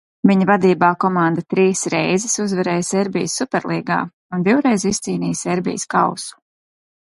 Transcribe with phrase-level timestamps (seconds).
[0.29, 4.01] Viņa vadībā komanda trīs reizes uzvarēja Serbijas Superlīgā
[4.39, 6.45] un divreiz izcīnīja Serbijas kausu.